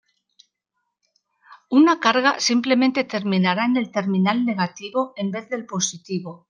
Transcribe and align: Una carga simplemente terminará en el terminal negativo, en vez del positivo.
Una 1.69 1.99
carga 1.99 2.39
simplemente 2.39 3.03
terminará 3.03 3.65
en 3.65 3.77
el 3.77 3.91
terminal 3.91 4.45
negativo, 4.47 5.13
en 5.15 5.29
vez 5.29 5.47
del 5.49 5.67
positivo. 5.67 6.39